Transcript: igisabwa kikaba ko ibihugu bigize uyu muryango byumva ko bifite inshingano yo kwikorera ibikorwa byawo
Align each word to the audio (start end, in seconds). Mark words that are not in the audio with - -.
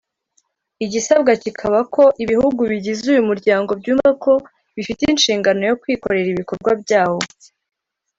igisabwa 0.85 1.31
kikaba 1.43 1.79
ko 1.93 2.03
ibihugu 2.23 2.61
bigize 2.71 3.03
uyu 3.13 3.23
muryango 3.29 3.71
byumva 3.79 4.09
ko 4.23 4.33
bifite 4.75 5.01
inshingano 5.05 5.61
yo 5.69 5.77
kwikorera 5.81 6.27
ibikorwa 6.31 6.71
byawo 6.81 7.19